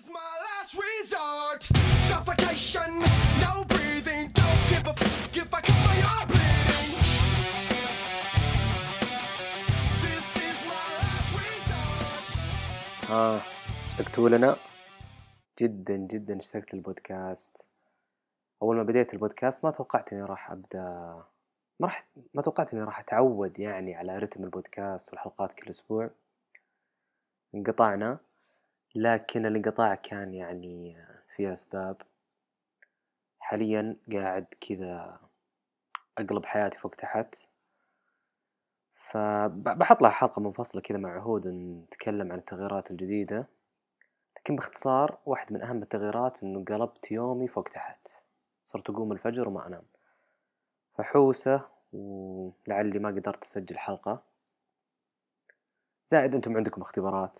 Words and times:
is 0.00 0.08
my 0.08 0.32
last 0.46 0.72
resort. 0.88 1.62
Suffocation, 2.10 2.90
no 3.44 3.52
breathing. 3.72 4.24
Don't 4.40 4.62
give 4.72 4.86
a 4.92 4.94
fuck 5.00 5.36
if 5.42 5.54
I 5.58 5.60
cut 5.68 5.80
my 5.88 5.98
arm 6.14 6.26
bleeding. 6.32 6.90
This 10.04 10.28
is 10.48 10.58
my 10.72 10.86
last 11.00 11.30
resort. 11.40 13.10
ها 13.10 13.40
اشتقتوا 13.84 14.28
لنا 14.28 14.56
جدا 15.58 15.96
جدا 15.96 16.38
اشتقت 16.38 16.74
للبودكاست 16.74 17.68
أول 18.62 18.76
ما 18.76 18.82
بديت 18.82 19.14
البودكاست 19.14 19.64
ما 19.64 19.70
توقعت 19.70 20.12
إني 20.12 20.22
راح 20.22 20.50
أبدأ 20.50 20.84
ما 21.80 21.86
راح 21.86 22.08
ما 22.34 22.42
توقعت 22.42 22.74
إني 22.74 22.82
راح 22.82 22.98
أتعود 23.00 23.58
يعني 23.58 23.94
على 23.94 24.18
رتم 24.18 24.44
البودكاست 24.44 25.10
والحلقات 25.10 25.52
كل 25.52 25.70
أسبوع 25.70 26.10
انقطعنا 27.54 28.18
لكن 28.94 29.46
الانقطاع 29.46 29.94
كان 29.94 30.34
يعني 30.34 31.06
في 31.28 31.52
أسباب. 31.52 32.02
حاليا 33.38 33.96
قاعد 34.12 34.46
كذا 34.60 35.20
أقلب 36.18 36.46
حياتي 36.46 36.78
فوق 36.78 36.94
تحت. 36.94 37.34
فبحط 38.94 40.02
لها 40.02 40.10
حلقة 40.10 40.40
منفصلة 40.40 40.82
كذا 40.82 40.98
مع 40.98 41.10
عهود 41.10 41.48
نتكلم 41.48 42.32
عن 42.32 42.38
التغييرات 42.38 42.90
الجديدة. 42.90 43.48
لكن 44.36 44.56
باختصار 44.56 45.18
واحد 45.26 45.52
من 45.52 45.62
أهم 45.62 45.82
التغييرات 45.82 46.42
إنه 46.42 46.64
قلبت 46.64 47.12
يومي 47.12 47.48
فوق 47.48 47.64
تحت. 47.64 48.08
صرت 48.64 48.90
أقوم 48.90 49.12
الفجر 49.12 49.48
وما 49.48 49.66
أنام. 49.66 49.82
فحوسة 50.90 51.68
ولعلي 51.92 52.98
ما 52.98 53.08
قدرت 53.08 53.44
أسجل 53.44 53.78
حلقة. 53.78 54.22
زائد 56.04 56.34
أنتم 56.34 56.56
عندكم 56.56 56.80
اختبارات. 56.80 57.38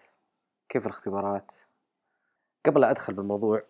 كيف 0.71 0.87
الاختبارات؟ 0.87 1.55
قبل 2.67 2.81
لا 2.81 2.91
أدخل 2.91 3.15
بالموضوع 3.15 3.63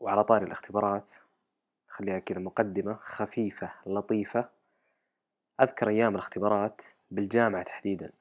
وعلى 0.00 0.24
طاري 0.24 0.44
الاختبارات 0.44 1.12
خليها 1.88 2.18
كذا 2.18 2.38
مقدمة 2.38 2.98
خفيفة 3.02 3.72
لطيفة 3.86 4.50
أذكر 5.60 5.88
أيام 5.88 6.12
الاختبارات 6.12 6.82
بالجامعة 7.10 7.62
تحديدا. 7.62 8.12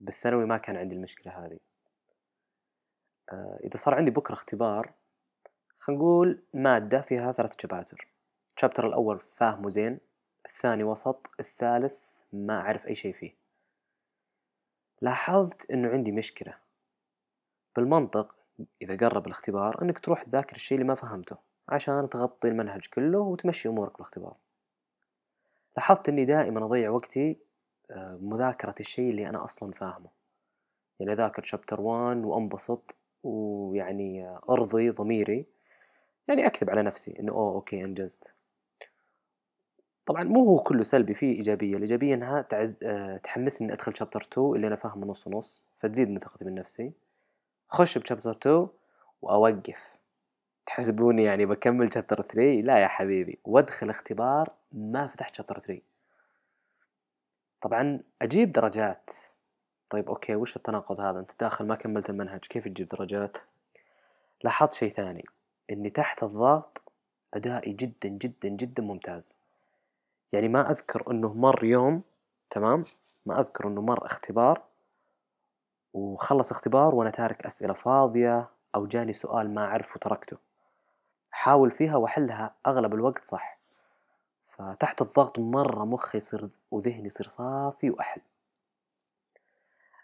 بالثانوي 0.00 0.46
ما 0.46 0.56
كان 0.56 0.76
عندي 0.76 0.94
المشكلة 0.94 1.32
هذه. 1.32 1.58
آه، 3.32 3.60
إذا 3.64 3.76
صار 3.76 3.94
عندي 3.94 4.10
بكرة 4.10 4.34
اختبار 4.34 4.92
خلينا 5.78 6.02
نقول 6.02 6.42
مادة 6.54 7.00
فيها 7.00 7.32
ثلاث 7.32 7.52
شباتر 7.62 8.08
الشابتر 8.56 8.86
الأول 8.88 9.20
فاهمه 9.20 9.68
زين 9.68 10.00
الثاني 10.46 10.84
وسط 10.84 11.30
الثالث 11.40 12.08
ما 12.32 12.60
أعرف 12.60 12.86
أي 12.86 12.94
شيء 12.94 13.12
فيه. 13.12 13.34
لاحظت 15.00 15.70
إنه 15.70 15.88
عندي 15.88 16.12
مشكلة. 16.12 16.65
بالمنطق. 17.76 18.34
إذا 18.82 18.96
قرب 18.96 19.26
الاختبار 19.26 19.82
إنك 19.82 19.98
تروح 19.98 20.22
تذاكر 20.22 20.56
الشيء 20.56 20.78
اللي 20.78 20.88
ما 20.88 20.94
فهمته 20.94 21.36
عشان 21.68 22.08
تغطي 22.08 22.48
المنهج 22.48 22.86
كله 22.86 23.18
وتمشي 23.18 23.68
أمورك 23.68 23.92
بالاختبار. 23.92 24.36
لاحظت 25.76 26.08
إني 26.08 26.24
دائما 26.24 26.64
أضيع 26.64 26.90
وقتي 26.90 27.38
آه، 27.90 28.16
بمذاكرة 28.16 28.74
الشيء 28.80 29.10
اللي 29.10 29.28
أنا 29.28 29.44
أصلا 29.44 29.72
فاهمه. 29.72 30.08
يعني 31.00 31.12
أذاكر 31.12 31.42
شابتر 31.42 31.80
1 31.80 32.24
وأنبسط 32.24 32.96
ويعني 33.22 34.38
أرضي 34.50 34.90
ضميري. 34.90 35.46
يعني 36.28 36.46
أكذب 36.46 36.70
على 36.70 36.82
نفسي 36.82 37.14
إنه 37.20 37.32
أوه 37.32 37.54
okay 37.54 37.84
أنجزت. 37.84 38.34
طبعا 40.06 40.24
مو 40.24 40.44
هو 40.44 40.58
كله 40.58 40.82
سلبي 40.82 41.14
فيه 41.14 41.36
إيجابية. 41.36 41.76
الإيجابية 41.76 42.14
إنها 42.14 42.42
تعز... 42.42 42.78
آه، 42.82 43.16
تحمسني 43.16 43.66
إني 43.66 43.74
أدخل 43.74 43.96
chapter 43.96 44.20
2 44.20 44.54
اللي 44.54 44.66
أنا 44.66 44.76
فاهمه 44.76 45.06
نص 45.06 45.28
نص 45.28 45.64
فتزيد 45.74 46.08
من 46.08 46.18
ثقتي 46.18 46.44
من 46.44 46.54
نفسي 46.54 46.92
اخش 47.70 47.98
ب 47.98 48.02
chapter 48.02 48.30
2 48.30 48.68
وأوقف. 49.22 49.98
تحسبوني 50.66 51.24
يعني 51.24 51.46
بكمل 51.46 51.92
chapter 51.94 52.22
3 52.22 52.60
لا 52.60 52.78
يا 52.78 52.86
حبيبي. 52.86 53.38
وادخل 53.44 53.90
اختبار 53.90 54.52
ما 54.72 55.06
فتحت 55.06 55.34
chapter 55.34 55.58
3 55.58 55.82
طبعا 57.60 58.00
أجيب 58.22 58.52
درجات. 58.52 59.10
طيب 59.90 60.08
okay 60.08 60.34
وش 60.34 60.56
التناقض 60.56 61.00
هذا؟ 61.00 61.20
أنت 61.20 61.40
داخل 61.40 61.66
ما 61.66 61.74
كملت 61.74 62.10
المنهج 62.10 62.40
كيف 62.40 62.64
تجيب 62.64 62.88
درجات؟ 62.88 63.38
لاحظت 64.44 64.72
شيء 64.72 64.88
ثاني. 64.90 65.24
إني 65.70 65.90
تحت 65.90 66.22
الضغط 66.22 66.82
أدائي 67.34 67.72
جدا 67.72 68.08
جدا 68.08 68.48
جدا 68.48 68.82
ممتاز. 68.82 69.38
يعني 70.32 70.48
ما 70.48 70.70
أذكر 70.70 71.10
إنه 71.10 71.34
مر 71.34 71.64
يوم 71.64 72.02
تمام؟ 72.50 72.84
ما 73.26 73.40
أذكر 73.40 73.68
إنه 73.68 73.82
مر 73.82 74.06
اختبار. 74.06 74.62
وخلص 75.96 76.50
اختبار 76.50 76.94
وأنا 76.94 77.10
تارك 77.10 77.46
أسئلة 77.46 77.74
فاضية 77.74 78.50
أو 78.74 78.86
جاني 78.86 79.12
سؤال 79.12 79.54
ما 79.54 79.64
أعرفه 79.64 79.92
وتركته 79.96 80.36
احاول 81.32 81.70
فيها 81.70 81.96
واحلها 81.96 82.54
أغلب 82.66 82.94
الوقت 82.94 83.24
صح. 83.24 83.58
فتحت 84.44 85.02
الضغط 85.02 85.38
مرة 85.38 85.84
مخي 85.84 86.18
يصير 86.18 86.48
وذهني 86.70 87.06
يصير 87.06 87.26
صافي 87.26 87.90
وأحل. 87.90 88.20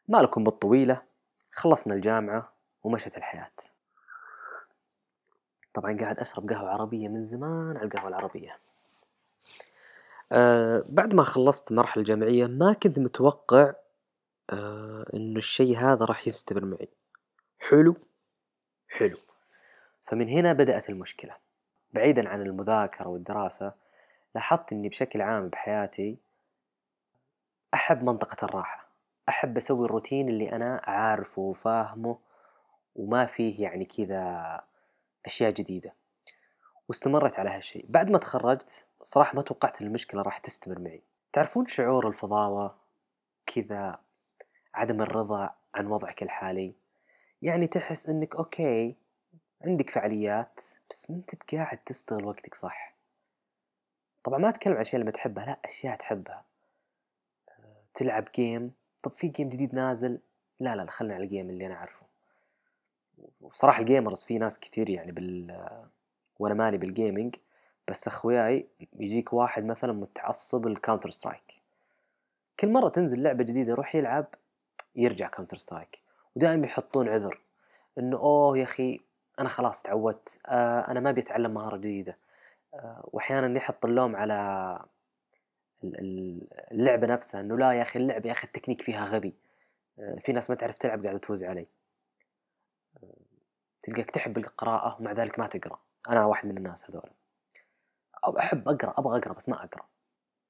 ما 0.09 0.19
لكم 0.19 0.45
بالطويلة 0.45 1.03
خلصنا 1.53 1.95
الجامعة 1.95 2.53
ومشت 2.85 3.17
الحياة. 3.17 3.51
طبعا 5.75 5.97
قاعد 6.01 6.19
أشرب 6.19 6.51
قهوة 6.51 6.71
عربية 6.71 7.09
من 7.09 7.23
زمان 7.23 7.77
على 7.77 7.87
القهوة 7.87 8.09
العربية. 8.09 8.59
أه 10.33 10.85
بعد 10.89 11.15
ما 11.15 11.25
خلصت 11.25 11.71
المرحلة 11.71 12.01
الجامعية 12.01 12.47
ما 12.47 12.73
كنت 12.73 12.99
متوقع 12.99 13.73
إنه 15.15 15.37
الشي 15.39 15.77
هذا 15.77 16.05
راح 16.05 16.27
يستمر 16.27 16.65
معي. 16.65 16.89
حلو؟ 17.69 17.97
حلو. 18.89 19.17
فمن 20.03 20.29
هنا 20.29 20.53
بدأت 20.53 20.91
المشكلة. 20.91 21.37
بعيدا 21.93 22.29
عن 22.29 22.43
المذاكرة 22.43 23.09
والدراسة 23.09 23.73
لاحظت 24.35 24.73
إني 24.73 24.89
بشكل 24.89 25.23
عام 25.23 25.49
بحياتي 25.49 26.19
أحب 27.75 28.03
منطقة 28.03 28.45
الراحة. 28.45 28.89
أحب 29.29 29.57
أسوي 29.57 29.85
الروتين 29.85 30.29
اللي 30.29 30.53
أنا 30.53 30.81
عارفه 30.85 31.43
وفاهمه 31.43 32.19
وما 32.95 33.27
فيه 33.27 33.63
يعني 33.63 33.85
كذا 33.85 34.61
أشياء 35.27 35.51
جديدة. 35.51 35.95
واستمرت 36.89 37.39
على 37.39 37.51
هالشيء. 37.51 37.87
بعد 37.89 38.11
ما 38.11 38.19
تخرجت 38.19 38.87
صراحة 39.03 39.37
ما 39.37 39.43
توقعت 39.43 39.81
إن 39.81 39.87
المشكلة 39.87 40.23
راح 40.23 40.39
تستمر 40.39 40.79
معي. 40.79 41.03
تعرفون 41.33 41.67
شعور 41.67 42.09
الفضاوة 42.09 42.77
كذا 43.47 43.99
عدم 44.75 45.01
الرضا 45.03 45.55
عن 45.75 45.87
وضعك 45.87 46.23
الحالي. 46.23 46.75
يعني 47.43 47.67
تحس 47.67 48.09
إنك 48.09 48.37
أوكي 48.37 48.97
عندك 49.65 49.91
فعاليات 49.91 50.61
بس 50.91 51.11
ما 51.11 51.17
أنت 51.17 51.31
بقاعد 51.35 51.79
تستغل 51.79 52.25
وقتك 52.25 52.55
صح. 52.55 52.95
طبعا 54.25 54.39
ما 54.39 54.49
أتكلم 54.49 54.73
عن 54.73 54.77
الاشياء 54.77 54.95
اللي 54.95 55.05
ما 55.05 55.11
تحبها 55.11 55.47
لا 55.47 55.59
أشياء 55.65 55.97
تحبها. 55.97 56.45
أه، 57.49 57.83
تلعب 57.95 58.29
game 58.35 58.73
طب 59.03 59.11
في 59.11 59.29
game 59.29 59.49
جديد 59.49 59.75
نازل؟ 59.75 60.19
لا 60.61 60.77
لا 60.77 60.87
خلنا 60.91 61.15
على 61.15 61.25
ال 61.25 61.30
game 61.30 61.51
اللي 61.51 61.67
أنا 61.67 61.75
أعرفه. 61.75 62.07
وصراحة 63.41 63.81
ال 63.81 63.87
gamers 63.87 64.23
في 64.23 64.39
ناس 64.39 64.61
كثير 64.61 64.91
يعني 64.91 65.13
بال 65.13 65.57
وأنا 66.39 66.55
مالي 66.55 66.79
بال 66.79 66.93
gaming 66.93 67.37
بس 67.89 68.07
أخوياي 68.07 68.67
يجيك 68.93 69.33
واحد 69.33 69.65
مثلا 69.65 69.93
متعصب 69.93 70.67
ال 70.67 70.72
Counter 70.72 71.11
Strike 71.11 71.63
كل 72.61 72.69
مرة 72.69 72.89
تنزل 72.89 73.23
لعبة 73.23 73.45
جديدة 73.45 73.71
يروح 73.71 73.95
يلعب 73.95 74.27
يرجع 74.97 75.29
Counter 75.29 75.57
Strike 75.57 76.03
ودائما 76.37 76.67
يحطون 76.67 77.09
عذر 77.09 77.41
إنه 77.99 78.17
أوه 78.17 78.59
يا 78.59 78.65
أخي 78.65 79.01
أنا 79.41 79.49
خلاص 79.49 79.83
تعودت 79.83 80.41
آه 80.47 80.81
أنا 80.81 81.01
ما 81.01 81.13
بيتعلم 81.13 81.55
مهارة 81.55 81.77
جديدة. 81.77 82.19
آه، 82.75 83.09
واحيانا 83.13 83.57
يحط 83.57 83.85
اللوم 83.85 84.17
على 84.17 84.35
ال- 85.85 86.01
ال- 86.01 86.49
اللعبة 86.73 87.07
نفسها 87.07 87.41
إنه 87.41 87.57
لا 87.59 87.73
يا 87.73 87.83
أخي 87.83 87.99
اللعبة 87.99 88.27
يا 88.27 88.33
أخي 88.33 88.47
التكنيك 88.47 88.83
فيها 88.83 89.05
غبي. 89.05 89.35
آه، 89.99 90.17
في 90.21 90.33
ناس 90.33 90.51
ما 90.51 90.57
تعرف 90.57 90.79
تلعب 90.79 91.03
قاعدة 91.05 91.19
تفوز 91.19 91.45
علي. 91.45 91.67
آه، 93.03 93.17
تلقاك 93.81 94.11
تحب 94.11 94.39
القراءة 94.39 94.97
ومع 95.01 95.13
ذلك 95.13 95.39
ما 95.39 95.47
تقرأ. 95.47 95.79
أنا 96.09 96.25
واحد 96.25 96.49
من 96.49 96.57
الناس 96.57 96.91
هذول. 96.91 97.11
أو 98.27 98.39
أحب 98.39 98.69
أقرأ 98.69 98.95
أبغى 98.99 99.19
أقرأ 99.19 99.33
بس 99.33 99.49
ما 99.49 99.65
أقرأ. 99.65 99.85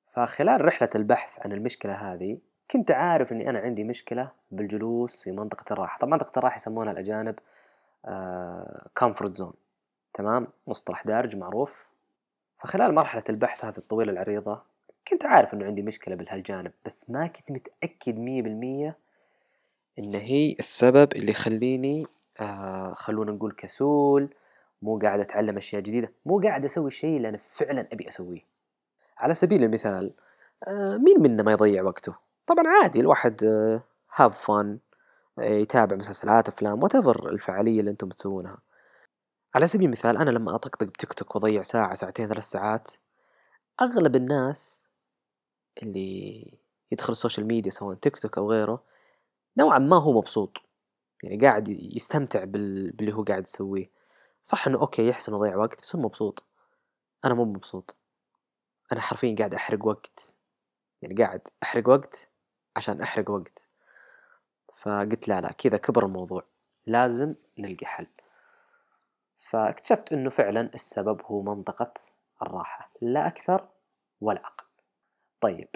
فخلال 0.06 0.65
رحلة 0.65 0.91
البحث 0.94 1.41
عن 1.47 1.53
المشكلة 1.53 1.93
هذه 1.94 2.39
كنت 2.73 2.91
عارف 2.91 3.33
إني 3.33 3.51
أنا 3.51 3.59
عندي 3.59 3.85
مشكلة 3.85 4.33
بالجلوس 4.51 5.23
في 5.23 5.33
منطقة 5.33 5.73
الراحة. 5.73 5.99
طبعا 5.99 6.11
منطقة 6.13 6.39
الراحة 6.39 6.57
يسمونها 6.57 6.93
الأجانب 6.93 7.39
comfort 8.99 9.37
zone 9.37 9.53
تمام؟ 10.15 10.47
مصطلح 10.67 11.05
دارج 11.05 11.37
معروف. 11.37 11.93
فخلال 12.57 12.95
مرحلة 12.95 13.25
البحث 13.29 13.65
هذه 13.65 13.79
الطويلة 13.79 14.13
العريضة 14.13 14.63
كنت 15.09 15.25
عارف 15.25 15.55
إنه 15.55 15.65
عندي 15.65 15.83
مشكلة 15.83 16.15
بهالجانب 16.15 16.73
بس 16.85 17.11
ما 17.11 17.27
كنت 17.27 17.69
مية 18.09 18.43
بالمية 18.43 18.99
إن 19.99 20.15
هي 20.15 20.57
السبب 20.59 21.13
اللي 21.13 21.31
يخليني 21.31 22.07
آه 22.41 22.93
خلونا 22.93 23.33
نقول 23.33 23.53
كسول 23.53 24.35
مو 24.83 24.99
قاعد 24.99 25.21
أتعلم 25.21 25.57
أشياء 25.57 25.83
جديدة 25.83 26.13
مو 26.27 26.41
قاعد 26.41 26.65
أسوي 26.65 26.87
الشيء 26.87 27.17
اللي 27.17 27.29
أنا 27.29 27.39
فعلا 27.39 27.89
أبي 27.93 28.09
أسويه. 28.09 28.41
على 29.19 29.35
سبيل 29.35 29.65
المثال 29.65 30.15
آه 30.69 30.97
مين 30.97 31.23
منا 31.23 31.43
ما 31.43 31.53
يضيع 31.53 31.83
وقته؟ 31.83 32.31
طبعا 32.47 32.65
عادي 32.69 33.00
الواحد 33.00 33.44
have 34.15 34.47
fun 34.47 34.79
يتابع 35.39 35.97
مسلسلات 35.97 36.49
أفلام 36.49 36.83
وات 36.83 36.94
الفعالية 36.94 37.81
اللي 37.81 37.91
أنتم 37.91 38.09
بتسوونها. 38.09 38.59
على 39.55 39.67
سبيل 39.67 39.87
المثال 39.87 40.17
أنا 40.17 40.31
لما 40.31 40.55
أطقطق 40.55 40.85
بتيك 40.87 41.12
توك 41.12 41.35
وأضيع 41.35 41.62
ساعة 41.62 41.94
ساعتين 41.94 42.29
ثلاث 42.29 42.44
ساعات 42.44 42.91
أغلب 43.83 44.17
الناس 44.17 44.85
اللي 45.83 46.59
يدخل 46.93 47.12
ال 47.12 47.17
social 47.17 47.47
media 47.47 47.71
سواء 47.71 47.94
تيك 47.97 48.19
توك 48.19 48.39
أو 48.39 48.50
غيره 48.50 48.85
نوعا 49.56 49.79
ما 49.79 50.03
هو 50.03 50.12
مبسوط. 50.12 50.56
يعني 51.23 51.39
قاعد 51.41 51.69
يستمتع 51.69 52.44
بال... 52.44 52.91
باللي 52.91 53.12
هو 53.12 53.23
قاعد 53.23 53.43
يسويه. 53.43 53.87
صح 54.43 54.67
إنه 54.67 54.81
okay 54.81 55.09
يحسن 55.09 55.33
يضيع 55.35 55.56
وقت 55.56 55.83
بس 55.83 55.97
هو 55.97 56.03
مبسوط. 56.03 56.44
أنا 57.25 57.35
مو 57.35 57.44
مبسوط. 57.44 57.97
أنا 58.93 59.00
حرفيا 59.00 59.37
قاعد 59.39 59.55
أحرق 59.55 59.87
وقت. 59.87 60.35
يعني 61.03 61.15
قاعد 61.15 61.49
أحرق 61.62 61.89
وقت 61.89 62.31
عشان 62.77 63.01
أحرق 63.01 63.31
وقت. 63.31 63.69
فقلت 64.73 65.29
لا 65.29 65.41
لا 65.41 65.53
كذا 65.53 65.77
كبر 65.77 66.07
الموضوع. 66.07 66.45
لازم 66.87 67.35
نلقي 67.59 67.87
حل. 67.87 68.07
فاكتشفت 69.37 70.13
إنه 70.13 70.31
فعلا 70.31 70.71
السبب 70.75 71.23
هو 71.25 71.43
منطقة 71.43 71.95
الراحة. 72.43 72.91
لا 73.01 73.27
أكثر 73.27 73.69
ولا 74.21 74.41
أقل. 74.41 74.67
طيب 75.41 75.69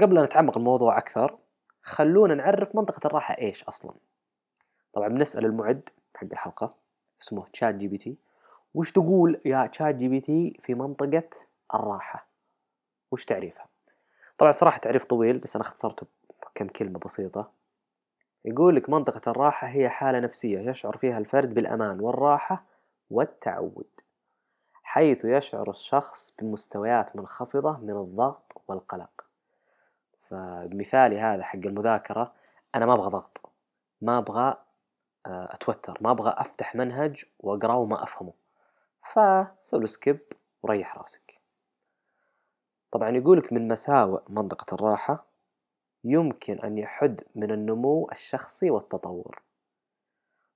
قبل 0.00 0.18
أن 0.18 0.24
نتعمق 0.24 0.58
الموضوع 0.58 0.98
أكثر 0.98 1.38
خلونا 1.82 2.34
نعرف 2.34 2.76
منطقة 2.76 3.06
الراحة 3.06 3.38
إيش 3.38 3.64
أصلا. 3.64 3.94
طبعا 4.92 5.08
بنسأل 5.08 5.44
المعد 5.44 5.88
حق 6.16 6.26
الحلقة 6.32 6.74
اسمه 7.22 7.44
ChatGPT 7.44 8.16
وش 8.74 8.92
تقول 8.92 9.40
يا 9.44 9.66
ChatGPT 9.66 10.56
في 10.60 10.74
منطقة 10.74 11.30
الراحة؟ 11.74 12.26
وش 13.10 13.24
تعريفها؟ 13.24 13.71
طبعا 14.38 14.50
صراحة 14.52 14.78
تعريف 14.78 15.04
طويل 15.04 15.38
بس 15.38 15.56
أنا 15.56 15.64
اختصرته 15.64 16.06
بكم 16.42 16.66
كلمة 16.66 16.98
بسيطة. 16.98 17.50
يقول 18.44 18.76
لك 18.76 18.90
منطقة 18.90 19.30
الراحة 19.30 19.66
هي 19.68 19.88
حالة 19.88 20.20
نفسية 20.20 20.58
يشعر 20.70 20.96
فيها 20.96 21.18
الفرد 21.18 21.54
بالأمان 21.54 22.00
والراحة 22.00 22.64
والتعود 23.10 24.00
حيث 24.82 25.24
يشعر 25.24 25.70
الشخص 25.70 26.32
بمستويات 26.38 27.16
منخفضة 27.16 27.78
من 27.78 27.90
الضغط 27.90 28.62
والقلق. 28.68 29.24
فبمثالي 30.16 31.20
هذا 31.20 31.42
حق 31.42 31.58
المذاكرة 31.66 32.32
أنا 32.74 32.86
ما 32.86 32.92
أبغى 32.92 33.08
ضغط 33.10 33.50
ما 34.00 34.18
أبغى 34.18 34.56
آه، 35.26 35.54
أتوتر 35.54 35.98
ما 36.00 36.10
أبغى 36.10 36.34
أفتح 36.36 36.74
منهج 36.74 37.24
وأقرأه 37.40 37.76
وما 37.76 38.02
أفهمه. 38.02 38.32
فسوي 39.02 39.86
skip 39.86 40.20
وريح 40.62 40.98
راسك. 40.98 41.41
طبعا 42.92 43.10
يقولك 43.10 43.52
من 43.52 43.68
مساوئ 43.68 44.20
منطقة 44.28 44.74
الراحة 44.74 45.26
يمكن 46.04 46.60
أن 46.60 46.78
يحد 46.78 47.20
من 47.34 47.50
النمو 47.50 48.08
الشخصي 48.12 48.70
والتطور. 48.70 49.42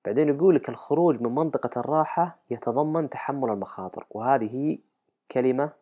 بعدين 0.05 0.29
يقولك 0.29 0.69
الخروج 0.69 1.21
من 1.21 1.35
منطقة 1.35 1.81
الراحة 1.81 2.39
يتضمن 2.51 3.11
تحمل 3.11 3.51
المخاطر 3.51 4.07
وهذه 4.11 4.57
هي 4.57 4.79
كلمة 5.31 5.73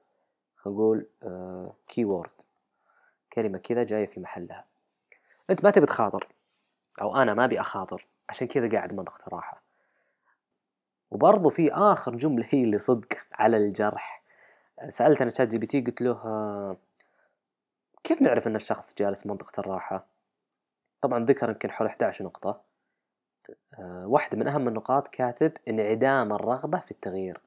نقول 0.67 1.07
keyword 1.89 2.43
كلمة 3.33 3.59
كذا 3.59 3.83
جاية 3.83 4.07
في 4.07 4.21
محلها. 4.21 4.65
أنت 5.51 5.65
ما 5.65 5.71
تبي 5.71 5.87
تخاطر 5.87 6.29
أو 7.01 7.17
أنا 7.17 7.35
ما 7.35 7.45
أبي 7.45 7.61
أخاطر 7.61 8.07
عشان 8.29 8.47
كذا 8.47 8.69
قاعد 8.69 8.95
منطقة 8.95 9.29
راحة 9.29 9.63
وبرضو 11.11 11.49
في 11.49 11.73
آخر 11.73 12.17
جملة 12.17 12.47
هي 12.51 12.63
اللي 12.63 12.79
صدق 12.79 13.09
على 13.33 13.57
الجرح. 13.57 14.24
سألت 14.89 15.23
أنا 15.23 15.31
ChatGPT 15.31 15.81
قلت 15.81 16.03
له 16.03 16.77
كيف 18.05 18.23
نعرف 18.23 18.47
أن 18.47 18.57
الشخص 18.57 18.95
جالس 18.95 19.27
منطقة 19.27 19.61
الراحة؟ 19.61 20.07
طبعا 21.01 21.25
ذكر 21.25 21.49
يمكن 21.49 21.71
حول 21.71 21.87
11 21.87 22.25
نقطة. 22.25 22.61
آه، 23.79 24.07
واحدة 24.07 24.39
من 24.39 24.49
أهم 24.49 24.69
النقاط 24.69 25.09
كاتب 25.09 25.53
انعدام 25.69 26.33
الرغبة 26.33 26.79
في 26.79 26.91
التغيير. 26.91 27.41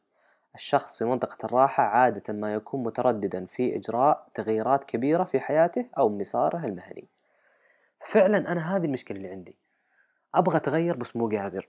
الشخص 0.56 0.98
في 0.98 1.06
منطقة 1.06 1.46
الراحة 1.46 1.84
عادة 1.84 2.34
ما 2.34 2.54
يكون 2.54 2.84
مترددا 2.84 3.46
في 3.46 3.76
إجراء 3.76 4.28
تغييرات 4.34 4.84
كبيرة 4.84 5.24
في 5.24 5.40
حياته 5.40 5.86
أو 5.98 6.10
مساره 6.10 6.66
المهني. 6.66 7.08
فعلا 8.00 8.52
أنا 8.52 8.76
هذه 8.76 8.86
المشكلة 8.86 9.18
اللي 9.18 9.30
عندي. 9.30 9.56
أبغى 10.36 10.58
أتغير 10.58 10.98
بس 10.98 11.16
مو 11.16 11.30
قادر. 11.30 11.68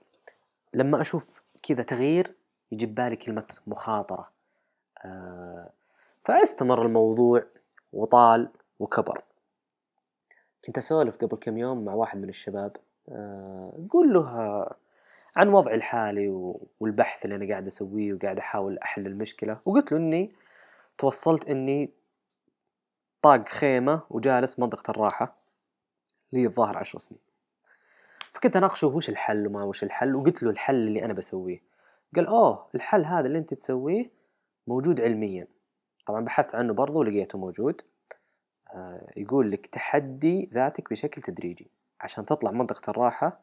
لما 0.73 1.01
أشوف 1.01 1.41
كذا 1.63 1.83
تغيير 1.83 2.35
يجيب 2.71 2.95
بالي 2.95 3.15
كلمة 3.15 3.57
مخاطرة. 3.67 4.21
آه 4.21 4.38
فاستمر 6.21 6.85
الموضوع 6.85 7.43
وطال 7.93 8.49
وكبر. 8.79 9.23
كنت 10.65 10.77
أسولف 10.77 11.17
قبل 11.17 11.37
كم 11.37 11.57
يوم 11.57 11.85
مع 11.85 11.93
واحد 11.93 12.17
من 12.17 12.29
الشباب 12.29 12.77
آه 13.09 13.87
قول 13.89 14.13
له 14.13 14.29
عن 15.35 15.47
وضعي 15.47 15.75
الحالي 15.75 16.29
والبحث 16.79 17.25
اللي 17.25 17.35
أنا 17.35 17.47
قاعد 17.47 17.67
أسويه 17.67 18.13
وقاعد 18.13 18.37
أحاول 18.37 18.77
أحل 18.77 19.07
المشكلة. 19.07 19.59
وقلت 19.65 19.91
له 19.91 19.97
إني 19.97 20.35
توصلت 20.97 21.49
إني 21.49 21.93
طاق 23.21 23.47
خيمة 23.47 24.01
وجالس 24.09 24.59
منطقة 24.59 24.91
الراحة 24.91 25.35
لي 26.33 26.45
الظاهر 26.45 26.77
عشر 26.77 26.97
سنين. 26.97 27.21
فكنت 28.31 28.55
أناقشه 28.55 28.87
وش 28.87 29.09
الحل 29.09 29.47
وما 29.47 29.63
وش 29.63 29.83
الحل 29.83 30.15
وقلت 30.15 30.43
له 30.43 30.49
الحل 30.49 30.75
اللي 30.87 31.05
أنا 31.05 31.13
بسويه. 31.13 31.61
قال 32.15 32.27
أوه 32.27 32.67
الحل 32.75 33.05
هذا 33.05 33.27
اللي 33.27 33.37
أنت 33.37 33.53
تسويه 33.53 34.18
موجود 34.69 35.01
علميا. 35.01 35.47
طبعا 36.05 36.21
بحثت 36.25 36.55
عنه 36.55 36.73
برضو 36.73 36.99
ولقيته 36.99 37.37
موجود. 37.37 37.81
آه 38.73 39.13
يقول 39.17 39.51
لك 39.51 39.65
تحدي 39.65 40.49
ذاتك 40.53 40.89
بشكل 40.89 41.21
تدريجي. 41.21 41.71
عشان 42.01 42.25
تطلع 42.25 42.51
منطقة 42.51 42.89
الراحة 42.89 43.39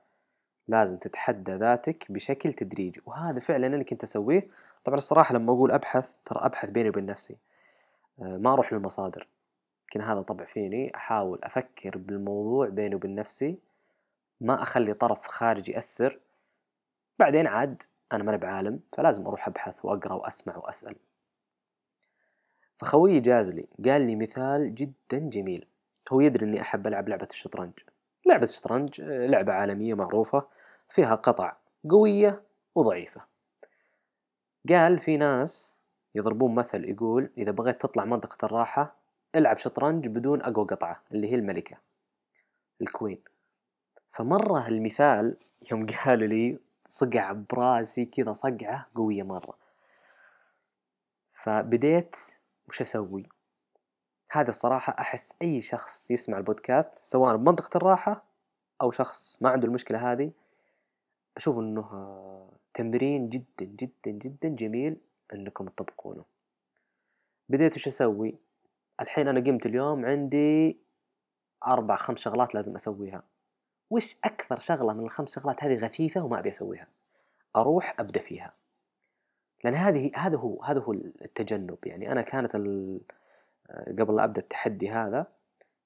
لازم 0.68 0.98
تتحدى 0.98 1.52
ذاتك 1.52 2.12
بشكل 2.12 2.52
تدريجي. 2.52 3.00
وهذا 3.06 3.40
فعلا 3.40 3.66
أنا 3.66 3.82
كنت 3.82 4.02
أسويه. 4.02 4.48
طبعا 4.84 4.98
الصراحة 4.98 5.34
لما 5.34 5.52
أقول 5.52 5.72
أبحث 5.72 6.18
ترى 6.24 6.40
أبحث 6.42 6.70
بيني 6.70 6.88
وبين 6.88 7.06
نفسي. 7.06 7.36
آه، 8.22 8.36
ما 8.36 8.52
أروح 8.52 8.72
للمصادر. 8.72 9.28
يمكن 9.82 10.00
هذا 10.00 10.20
طبع 10.20 10.44
فيني. 10.44 10.96
أحاول 10.96 11.38
أفكر 11.42 11.98
بالموضوع 11.98 12.68
بيني 12.68 12.94
وبين 12.94 13.14
نفسي. 13.14 13.58
ما 14.40 14.62
أخلي 14.62 14.94
طرف 14.94 15.26
خارجي 15.26 15.72
يأثر. 15.72 16.20
بعدين 17.18 17.46
عاد 17.46 17.82
أنا 18.12 18.24
ماني 18.24 18.38
بعالم 18.38 18.80
فلازم 18.96 19.26
أروح 19.26 19.48
أبحث 19.48 19.84
وأقرأ 19.84 20.14
وأسمع 20.14 20.56
وأسأل. 20.56 20.96
فخويي 22.76 23.20
جاز 23.20 23.54
لي 23.54 23.66
قال 23.90 24.06
لي 24.06 24.16
مثال 24.16 24.74
جدا 24.74 25.18
جميل. 25.18 25.66
هو 26.12 26.20
يدري 26.20 26.46
إني 26.46 26.60
أحب 26.60 26.86
ألعب 26.86 27.08
لعبة 27.08 27.28
الشطرنج. 27.30 27.72
لعبة 28.26 28.42
الشطرنج 28.42 29.00
آه، 29.00 29.26
لعبة 29.26 29.52
عالمية 29.52 29.94
معروفة 29.94 30.46
فيها 30.88 31.14
قطع 31.14 31.56
قوية 31.90 32.42
وضعيفة. 32.74 33.26
قال 34.68 34.98
في 34.98 35.16
ناس 35.16 35.80
يضربون 36.14 36.54
مثل 36.54 36.84
يقول 36.84 37.30
إذا 37.38 37.50
بغيت 37.50 37.80
تطلع 37.80 38.04
منطقة 38.04 38.46
الراحة 38.46 38.96
ألعب 39.34 39.56
شطرنج 39.56 40.08
بدون 40.08 40.42
أقوى 40.42 40.64
قطعة 40.64 41.02
اللي 41.12 41.30
هي 41.30 41.34
الملكة 41.34 41.76
الكوين. 42.80 43.22
فمرة 44.08 44.68
المثال 44.68 45.36
يوم 45.72 45.86
قالوا 46.04 46.26
لي 46.26 46.58
صقع 46.84 47.32
براسي 47.32 48.04
كذا 48.04 48.32
صقعة 48.32 48.86
قوية 48.94 49.22
مرة. 49.22 49.56
فبديت 51.30 52.16
وش 52.68 52.80
أسوي؟ 52.80 53.22
هذا 54.32 54.48
الصراحة 54.48 54.96
أحس 54.98 55.34
أي 55.42 55.60
شخص 55.60 56.10
يسمع 56.10 56.38
البودكاست 56.38 56.96
سواء 56.96 57.36
بمنطقة 57.36 57.76
الراحة 57.76 58.24
أو 58.82 58.90
شخص 58.90 59.42
ما 59.42 59.48
عنده 59.50 59.68
المشكلة 59.68 60.12
هذه 60.12 60.32
أشوف 61.36 61.58
إنه 61.58 61.88
تمرين 62.74 63.28
جدا 63.28 63.64
جدا 63.64 64.10
جدا 64.10 64.48
جميل 64.48 64.96
إنكم 65.34 65.64
تطبقونه. 65.64 66.24
بديت 67.48 67.76
وش 67.76 67.88
أسوي؟ 67.88 68.38
الحين 69.00 69.28
أنا 69.28 69.40
قمت 69.40 69.66
اليوم 69.66 70.06
عندي 70.06 70.78
أربع 71.66 71.96
خمس 71.96 72.18
شغلات 72.18 72.54
لازم 72.54 72.74
أسويها. 72.74 73.22
وش 73.90 74.16
أكثر 74.24 74.58
شغلة 74.58 74.92
من 74.92 75.04
الخمس 75.04 75.34
شغلات 75.34 75.64
هذه 75.64 75.74
غثيثة 75.74 76.24
وما 76.24 76.38
أبي 76.38 76.48
أسويها؟ 76.48 76.88
أروح 77.56 78.00
أبدأ 78.00 78.20
فيها. 78.20 78.54
لأن 79.64 79.74
هذه 79.74 80.10
هذا 80.14 80.36
هو 80.36 80.62
هذا 80.62 80.80
هو 80.80 80.92
التجنب. 80.92 81.78
يعني 81.86 82.12
أنا 82.12 82.22
كانت 82.22 82.54
ال 82.54 83.00
قبل 83.98 84.16
لا 84.16 84.24
أبدأ 84.24 84.40
التحدي 84.40 84.90
هذا 84.90 85.26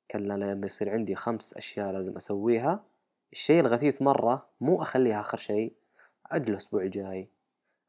كان 0.08 0.28
لما 0.28 0.66
يصير 0.66 0.90
عندي 0.90 1.14
خمس 1.14 1.54
أشياء 1.54 1.92
لازم 1.92 2.16
أسويها 2.16 2.84
الشيء 3.32 3.60
الغثيث 3.60 4.02
مرة 4.02 4.48
مو 4.60 4.82
أخليها 4.82 5.20
آخر 5.20 5.38
شيء 5.38 5.72
أجله 6.26 6.48
الأسبوع 6.48 6.82
الجاي 6.82 7.28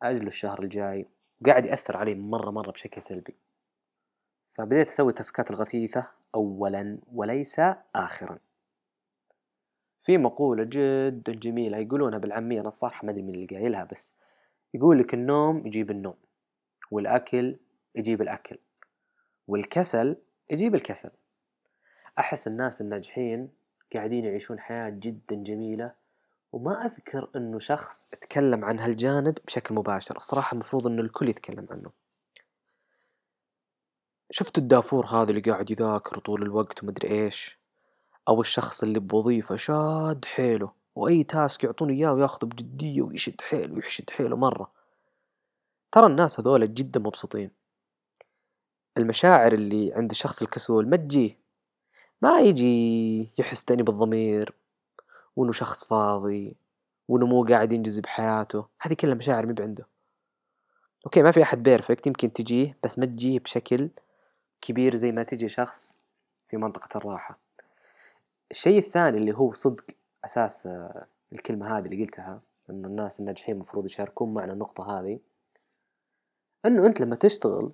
أجله 0.04 0.28
الشهر 0.28 0.64
الجاي 0.64 1.08
قاعد 1.46 1.66
يأثر 1.66 1.98
علي 1.98 2.16
مرة 2.16 2.52
مرة 2.52 2.72
بشكل 2.72 3.02
سلبي. 3.02 3.36
فبديت 4.46 4.88
أسوي 4.88 5.10
التاسكات 5.10 5.52
الغثيثة 5.52 6.08
أولا 6.36 7.00
وليس 7.14 7.62
آخرا. 7.96 8.40
في 10.00 10.18
مقولة 10.18 10.64
جدا 10.64 11.34
جميلة 11.34 11.78
يقولونها 11.78 12.20
بالعامية 12.20 12.60
أنا 12.60 12.68
الصراحة 12.68 13.06
ما 13.06 13.12
أدري 13.12 13.24
من 13.24 13.30
اللي 13.30 13.46
قايلها 13.46 13.84
بس 13.84 14.16
يقول 14.74 15.00
لك 15.00 15.14
النوم 15.14 15.68
يجيب 15.68 15.92
النوم 15.92 16.18
والأكل 16.92 17.60
يجيب 17.96 18.22
الأكل 18.22 18.58
والكسل 19.48 20.18
يجيب 20.50 20.76
الكسل. 20.76 21.12
أحس 22.20 22.48
الناس 22.48 22.82
الناجحين 22.82 23.50
قاعدين 23.94 24.26
يعيشون 24.26 24.60
حياة 24.60 24.90
جدا 24.90 25.36
جميلة 25.36 25.94
وما 26.52 26.86
أذكر 26.86 27.30
أنه 27.36 27.60
شخص 27.60 28.06
تكلم 28.06 28.66
عن 28.66 28.80
هالجانب 28.80 29.38
بشكل 29.46 29.76
مباشر. 29.76 30.18
الصراحة 30.18 30.54
المفروض 30.54 30.88
أنه 30.88 31.02
الكل 31.02 31.30
يتكلم 31.30 31.68
عنه. 31.72 31.92
شفت 34.32 34.58
الدافور 34.58 35.06
هذا 35.06 35.30
اللي 35.30 35.42
قاعد 35.42 35.72
يذاكر 35.72 36.20
طول 36.20 36.44
الوقت 36.44 36.84
ومدري 36.84 37.08
إيش؟ 37.12 37.60
أو 38.28 38.42
الشخص 38.42 38.84
اللي 38.84 39.00
بوظيفة 39.00 39.56
شاد 39.56 40.26
حيله. 40.26 40.81
وأي 40.96 41.24
تاسك 41.24 41.64
يعطونه 41.64 41.94
إياه 41.94 42.14
وياخذه 42.14 42.46
بجدية 42.46 43.02
ويشد 43.02 43.42
حيله 43.42 43.74
ويحشد 43.74 44.10
حيله 44.10 44.36
مرة. 44.36 44.72
ترى 45.92 46.06
الناس 46.06 46.40
هذول 46.40 46.74
جدا 46.74 47.00
مبسوطين. 47.00 47.52
المشاعر 48.98 49.54
اللي 49.54 49.94
عند 49.94 50.12
الشخص 50.12 50.42
الكسول 50.42 50.90
ما 50.90 50.98
تجيه 50.98 51.38
ما 52.22 52.40
يجي 52.40 53.32
يحس 53.38 53.64
بتأنيب 53.64 53.84
الضمير 53.84 54.54
وإنه 55.36 55.52
شخص 55.52 55.84
فاضي 55.84 56.56
وإنه 57.08 57.26
مو 57.26 57.46
قاعد 57.46 57.74
ينجز 57.74 58.00
بحياته. 58.00 58.66
هذه 58.82 58.94
كلها 58.94 59.16
مشاعر 59.16 59.46
ما 59.46 59.56
عنده 59.60 59.88
okay 61.06 61.22
ما 61.22 61.32
في 61.32 61.44
أحد 61.44 61.64
perfect 61.64 62.08
يمكن 62.08 62.34
تجيه 62.34 62.78
بس 62.84 63.00
ما 63.00 63.06
تجيه 63.06 63.40
بشكل 63.40 63.90
كبير 64.62 64.96
زي 64.96 65.12
ما 65.12 65.24
تجي 65.24 65.50
شخص 65.50 66.00
في 66.46 66.58
منطقة 66.58 66.98
الراحة. 66.98 67.40
الشيء 68.52 68.78
الثاني 68.78 69.18
اللي 69.18 69.34
هو 69.34 69.54
صدق 69.54 69.84
أساس 70.26 70.68
آه، 70.68 71.08
الكلمة 71.34 71.78
هذه 71.78 71.86
اللي 71.86 72.04
قلتها 72.04 72.42
إنه 72.70 72.88
الناس 72.88 73.20
الناجحين 73.20 73.56
المفروض 73.56 73.86
يشاركون 73.86 74.34
معنا 74.34 74.54
النقطة 74.54 75.00
هذه 75.00 75.20
إنه 76.66 76.86
أنت 76.86 77.02
لما 77.02 77.16
تشتغل 77.16 77.72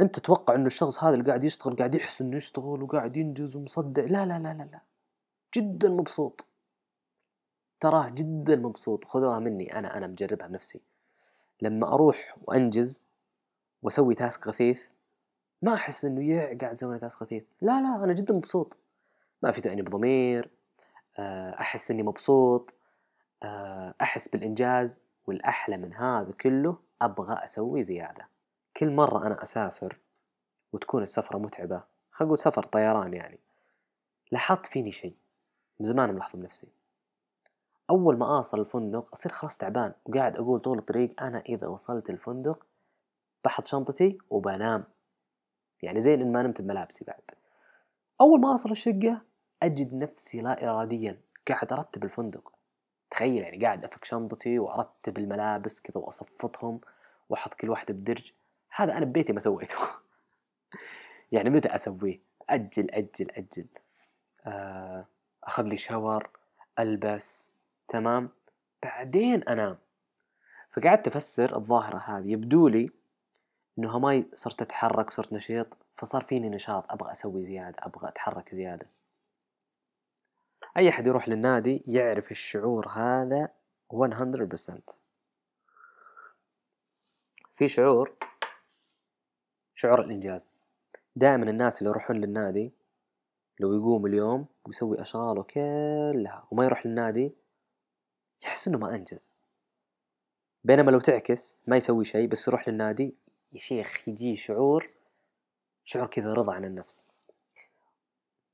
أنت 0.00 0.18
تتوقع 0.18 0.54
إنه 0.54 0.66
الشخص 0.66 1.04
هذا 1.04 1.14
اللي 1.14 1.24
قاعد 1.24 1.44
يشتغل 1.44 1.76
قاعد 1.76 1.94
يحس 1.94 2.20
إنه 2.20 2.36
يشتغل 2.36 2.82
وقاعد 2.82 3.16
ينجز 3.16 3.56
ومصدع؟ 3.56 4.02
لا 4.02 4.26
لا 4.26 4.38
لا 4.38 4.54
لا 4.54 4.68
لا. 4.72 4.80
جدا 5.56 5.88
مبسوط. 5.88 6.46
تراه 7.80 8.08
جدا 8.08 8.56
مبسوط. 8.56 9.04
خذوها 9.04 9.38
مني 9.38 9.78
أنا 9.78 9.96
أنا 9.96 10.06
مجربها 10.06 10.46
بنفسي. 10.46 10.80
لما 11.62 11.94
أروح 11.94 12.36
وأنجز 12.42 13.06
وأسوي 13.82 14.14
تاسك 14.14 14.48
غثيث 14.48 14.90
ما 15.62 15.74
أحس 15.74 16.04
إنه 16.04 16.24
يا 16.24 16.58
قاعد 16.58 16.72
أسوي 16.72 16.98
تاسك 16.98 17.22
غثيث 17.22 17.44
لا 17.62 17.80
لا 17.80 18.04
أنا 18.04 18.12
جدا 18.12 18.34
مبسوط. 18.34 18.78
ما 19.42 19.50
في 19.50 19.60
تأنيب 19.60 19.84
ضمير 19.84 20.50
آه، 21.20 21.60
أحس 21.60 21.90
إني 21.90 22.02
مبسوط 22.02 22.74
آه، 23.42 23.94
أحس 24.00 24.28
بالإنجاز 24.28 25.00
والأحلى 25.26 25.76
من 25.76 25.94
هذا 25.94 26.32
كله 26.32 26.76
أبغى 27.02 27.44
أسوي 27.44 27.82
زيادة. 27.82 28.28
كل 28.76 28.90
مرة 28.90 29.26
أنا 29.26 29.42
أسافر 29.42 29.98
وتكون 30.72 31.02
السفرة 31.02 31.38
متعبة 31.38 31.84
خلينا 32.10 32.28
نقول 32.28 32.38
سفر 32.38 32.62
طيران 32.62 33.14
يعني 33.14 33.38
لاحظت 34.32 34.66
فيني 34.66 34.92
شيء 34.92 35.16
من 35.80 35.86
زمان 35.86 36.14
ملاحظه 36.14 36.38
بنفسي. 36.38 36.68
أول 37.90 38.18
ما 38.18 38.36
اوصل 38.36 38.60
الفندق 38.60 39.12
أصير 39.12 39.32
خلاص 39.32 39.56
تعبان 39.56 39.92
وقاعد 40.06 40.36
أقول 40.36 40.60
طول 40.60 40.78
الطريق 40.78 41.22
أنا 41.22 41.40
إذا 41.40 41.66
وصلت 41.66 42.10
الفندق 42.10 42.66
بحط 43.44 43.66
شنطتي 43.66 44.18
وبنام. 44.30 44.84
يعني 45.82 46.00
زين 46.00 46.20
إن 46.20 46.32
ما 46.32 46.42
نمت 46.42 46.62
بملابسي 46.62 47.04
بعد. 47.04 47.30
أول 48.20 48.40
ما 48.40 48.50
اوصل 48.52 48.70
الشقة 48.70 49.29
أجد 49.62 49.94
نفسي 49.94 50.40
لا 50.40 50.64
اراديا 50.70 51.20
قاعد 51.48 51.72
أرتب 51.72 52.04
الفندق. 52.04 52.52
تخيل 53.10 53.42
يعني 53.42 53.64
قاعد 53.64 53.84
أفك 53.84 54.04
شنطتي 54.04 54.58
وأرتب 54.58 55.18
الملابس 55.18 55.80
كذا 55.80 55.98
وأصفطهم 55.98 56.80
وأحط 57.28 57.54
كل 57.54 57.70
واحدة 57.70 57.94
بدرج. 57.94 58.32
هذا 58.76 58.96
أنا 58.98 59.04
ببيتي 59.04 59.32
ما 59.32 59.40
سويته. 59.40 59.76
يعني 61.32 61.50
متى 61.50 61.74
أسويه؟ 61.74 62.20
أجل 62.50 62.90
أجل 62.90 63.30
أجل. 63.30 63.66
آه، 64.46 65.06
أخذ 65.44 65.62
لي 65.62 65.76
شاور 65.76 66.30
ألبس 66.78 67.50
تمام. 67.88 68.28
بعدين 68.82 69.42
أنام. 69.42 69.78
فقعدت 70.68 71.06
أفسر 71.06 71.56
الظاهرة 71.56 71.98
هذه. 71.98 72.32
يبدو 72.32 72.68
لي 72.68 72.90
إنه 73.78 73.90
هاي 73.90 74.26
صرت 74.34 74.62
أتحرك 74.62 75.10
صرت 75.10 75.32
نشيط 75.32 75.78
فصار 75.94 76.24
فيني 76.24 76.48
نشاط. 76.48 76.92
أبغى 76.92 77.12
أسوي 77.12 77.44
زيادة 77.44 77.76
أبغى 77.78 78.08
أتحرك 78.08 78.54
زيادة. 78.54 78.86
أي 80.76 80.88
أحد 80.88 81.06
يروح 81.06 81.28
للنادي 81.28 81.82
يعرف 81.86 82.30
الشعور 82.30 82.88
هذا 82.88 83.48
100% 83.92 85.00
في 87.52 87.68
شعور 87.68 88.16
شعور 89.74 90.00
الإنجاز. 90.00 90.58
دائما 91.16 91.50
الناس 91.50 91.78
اللي 91.78 91.90
يروحون 91.90 92.16
للنادي 92.16 92.72
لو 93.60 93.72
يقوم 93.74 94.06
اليوم 94.06 94.46
ويسوي 94.66 95.00
أشغاله 95.00 95.42
كلها 95.42 96.48
وما 96.50 96.64
يروح 96.64 96.86
للنادي 96.86 97.34
يحس 98.44 98.68
إنه 98.68 98.78
ما 98.78 98.94
أنجز. 98.94 99.34
بينما 100.64 100.90
لو 100.90 101.00
تعكس 101.00 101.62
ما 101.66 101.76
يسوي 101.76 102.04
شيء 102.04 102.28
بس 102.28 102.48
يروح 102.48 102.68
للنادي 102.68 103.16
يا 103.52 103.58
شيخ 103.58 104.08
يجي 104.08 104.36
شعور 104.36 104.90
شعور 105.84 106.06
كذا 106.06 106.32
رضا 106.32 106.54
عن 106.54 106.64
النفس. 106.64 107.06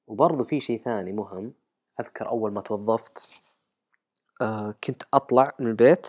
وبرضه 0.07 0.45
في 0.45 0.61
شيء 0.61 0.79
ثاني 0.79 1.13
مهم. 1.13 1.55
أذكر 2.01 2.29
أول 2.29 2.53
ما 2.53 2.61
توظفت 2.61 3.43
آه 4.41 4.75
كنت 4.85 5.03
أطلع 5.15 5.55
من 5.59 5.67
البيت 5.67 6.09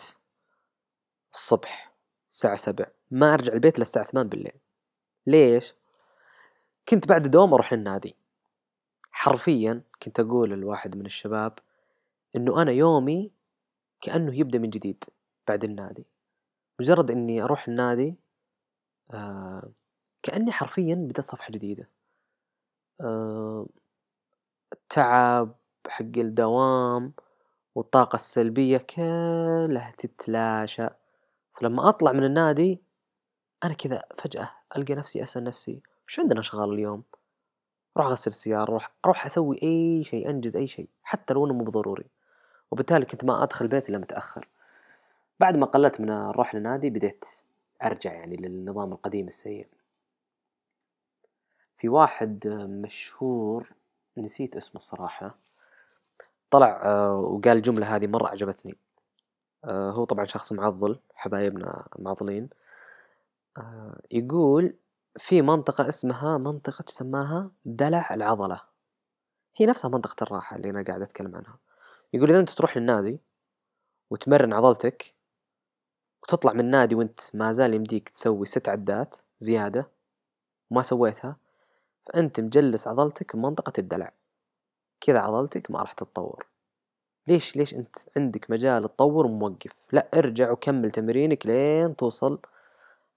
الصبح 1.34 1.94
الساعة 2.32 2.56
سبع 2.56 2.86
ما 3.12 3.34
أرجع 3.34 3.54
البيت 3.54 3.76
إلا 3.76 3.82
الساعة 3.82 4.06
ثمان 4.06 4.30
بالليل. 4.30 4.60
ليش؟ 5.28 5.74
كنت 6.90 7.08
بعد 7.08 7.26
الدوام 7.26 7.54
أروح 7.54 7.74
للنادي. 7.74 8.16
حرفيا 9.12 9.84
كنت 10.04 10.20
أقول 10.20 10.50
لواحد 10.50 10.98
من 10.98 11.06
الشباب 11.06 11.60
إنه 12.36 12.62
أنا 12.62 12.72
يومي 12.72 13.32
كأنه 14.02 14.36
يبدأ 14.40 14.60
من 14.60 14.70
جديد 14.70 15.04
بعد 15.48 15.64
النادي. 15.64 16.06
مجرد 16.80 17.12
إني 17.12 17.44
أروح 17.44 17.68
النادي 17.68 18.16
آه 19.14 19.72
كأني 20.24 20.52
حرفيا 20.52 20.96
بدأت 20.96 21.26
صفحة 21.26 21.52
جديدة. 21.52 21.90
آه 23.02 23.68
التعب 24.74 25.56
حق 25.90 26.18
الدوام 26.18 27.14
والطاقة 27.76 28.16
السلبية 28.16 28.78
كلها 28.78 29.94
تتلاشى. 29.98 30.88
فلما 31.54 31.90
أطلع 31.90 32.12
من 32.12 32.24
النادي 32.24 32.82
أنا 33.64 33.74
كذا 33.74 34.04
فجأة 34.18 34.50
ألقى 34.78 34.96
نفسي 34.96 35.24
أسأل 35.24 35.44
نفسي 35.44 35.82
وش 36.08 36.20
عندنا 36.20 36.42
شغال 36.42 36.74
اليوم؟ 36.74 37.04
أروح 37.98 38.08
أغسل 38.08 38.32
السيارة 38.32 38.64
أروح 38.64 38.92
أروح 39.06 39.26
أسوي 39.26 39.60
أي 39.64 40.04
شيء 40.04 40.30
أنجز 40.30 40.56
أي 40.56 40.68
شيء 40.68 40.90
حتى 41.04 41.34
لو 41.34 41.46
إنه 41.46 41.54
مو 41.54 41.64
بضروري. 41.64 42.06
وبالتالي 42.72 43.06
كنت 43.06 43.26
ما 43.26 43.44
أدخل 43.44 43.68
بيتي 43.68 43.90
إلا 43.90 43.98
متأخر. 43.98 44.48
بعد 45.40 45.58
ما 45.58 45.66
قلت 45.66 46.02
من 46.02 46.12
الروح 46.12 46.56
للنادي 46.56 46.90
بديت 46.90 47.26
أرجع 47.84 48.14
يعني 48.14 48.36
للنظام 48.36 48.94
القديم 48.94 49.28
السيء. 49.28 49.68
في 51.74 51.90
واحد 51.90 52.48
مشهور 52.84 53.74
نسيت 54.18 54.56
اسمه 54.56 54.76
الصراحة. 54.76 55.38
طلع 56.50 56.82
آه، 56.86 57.18
وقال 57.20 57.58
الجملة 57.58 57.96
هذه 57.96 58.08
مرة 58.08 58.28
عجبتني. 58.28 58.78
آه، 59.66 59.92
هو 59.92 60.06
طبعا 60.06 60.26
شخص 60.26 60.52
معضل 60.54 61.00
حبايبنا 61.16 61.88
معضلين. 62.00 62.50
آه، 63.58 64.02
يقول 64.12 64.78
في 65.18 65.42
منطقة 65.42 65.90
اسمها 65.90 66.38
منطقة 66.38 66.86
سماها 66.88 67.52
دلع 67.66 68.14
العضلة. 68.14 68.62
هي 69.58 69.66
نفسها 69.66 69.90
منطقة 69.90 70.24
الراحة 70.24 70.56
اللي 70.56 70.70
أنا 70.70 70.84
قاعد 70.84 71.02
أتكلم 71.02 71.36
عنها. 71.36 71.60
يقول 72.14 72.30
إذا 72.30 72.40
أنت 72.40 72.50
تروح 72.50 72.78
للنادي 72.78 73.22
وتمرن 74.10 74.54
عضلتك 74.54 75.16
وتطلع 76.24 76.54
من 76.54 76.60
النادي 76.60 76.96
وأنت 76.96 77.20
ما 77.34 77.52
زال 77.52 77.74
يمديك 77.74 78.10
تسوي 78.10 78.46
ست 78.46 78.70
عدات 78.70 79.16
زيادة 79.40 79.92
وما 80.72 80.82
سويتها 80.82 81.38
فأنت 82.04 82.40
مجلس 82.40 82.88
عضلتك 82.88 83.36
بمنطقة 83.36 83.74
الدلع. 83.80 84.14
كذا 85.02 85.20
عضلتك 85.20 85.72
ما 85.72 85.82
راح 85.82 85.94
تتطور. 85.94 86.48
ليش 87.28 87.56
ليش 87.56 87.74
أنت 87.74 87.96
عندك 88.18 88.52
مجال 88.52 88.84
تطور 88.84 89.26
وموقف؟ 89.26 89.88
لا 89.92 90.08
ارجع 90.14 90.52
وكمل 90.52 90.92
تمرينك 90.92 91.46
لين 91.46 91.96
توصل 91.96 92.40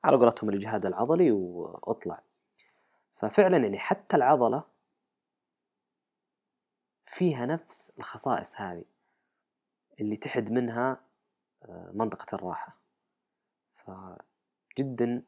على 0.04 0.16
قولتهم 0.16 0.50
الاجهاد 0.50 0.86
العضلي 0.86 1.32
واطلع 1.32 2.22
ففعلا 3.10 3.56
يعني 3.56 3.78
حتى 3.78 4.16
العضلة 4.16 4.64
فيها 7.04 7.46
نفس 7.46 7.92
الخصائص 7.98 8.60
هذه 8.60 8.84
اللي 10.00 10.16
تحد 10.16 10.52
منها 10.52 11.00
آه، 11.62 11.90
منطقة 11.94 12.34
الراحة. 12.34 12.80
فجدا 13.68 15.22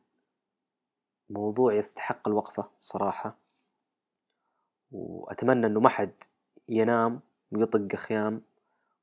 موضوع 1.30 1.74
يستحق 1.74 2.28
الوقفة 2.28 2.70
صراحة 2.78 3.36
وأتمنى 4.92 5.66
أنه 5.66 5.80
ما 5.80 5.88
حد 5.88 6.22
ينام 6.68 7.20
ويطق 7.52 7.96
خيام 7.96 8.42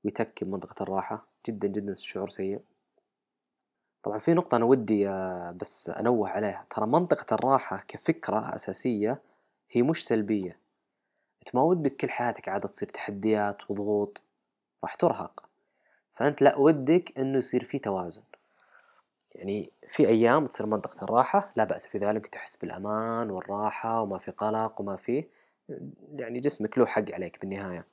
ويتكي 0.06 0.46
بمنطقة 0.46 0.84
الراحة. 0.84 1.26
جدا 1.48 1.68
جدا 1.68 1.94
شعور 1.94 2.30
سيء. 2.30 2.62
طبعا 4.04 4.18
في 4.18 4.34
نقطة 4.34 4.56
أنا 4.56 4.66
ودي 4.66 5.10
آه، 5.10 5.52
بس 5.52 5.90
أنوه 5.90 6.30
عليها. 6.30 6.66
ترى 6.70 6.86
منطقة 6.88 7.34
الراحة 7.34 7.84
كفكرة 7.88 8.56
أساسية 8.56 9.22
هي 9.72 9.84
مش 9.84 10.06
سلبية. 10.08 10.60
أنت 11.40 11.56
ما 11.56 11.62
ودك 11.62 11.96
كل 11.96 12.10
حياتك 12.10 12.50
عادة 12.50 12.68
تصير 12.68 12.90
تحديات 12.90 13.72
وضغوط 13.72 14.22
راح 14.84 14.96
ترهق. 14.96 15.44
فأنت 16.12 16.42
لا 16.42 16.56
ودك 16.58 17.20
إنه 17.20 17.38
يصير 17.38 17.64
في 17.64 17.80
توازن. 17.80 18.22
يعني 19.36 19.72
في 19.90 20.08
أيام 20.08 20.46
تصير 20.46 20.66
منطقة 20.66 21.04
الراحة 21.04 21.52
لا 21.56 21.64
بأس 21.64 21.88
في 21.88 21.98
ذلك 21.98 22.28
تحس 22.28 22.56
بالأمان 22.56 23.30
والراحة 23.30 24.02
وما 24.02 24.18
في 24.18 24.32
قلق 24.32 24.82
وما 24.82 24.96
فيه 24.96 25.39
يعني 26.12 26.40
جسمك 26.40 26.78
له 26.78 26.86
حق 26.86 27.12
عليك 27.12 27.42
بالنهاية. 27.42 27.86